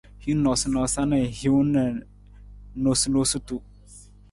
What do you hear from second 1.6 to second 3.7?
na noosunonosutu.